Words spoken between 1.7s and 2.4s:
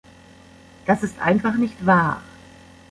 wahr.